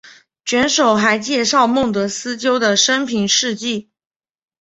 [0.45, 3.91] 卷首还介绍孟德斯鸠的生平事迹。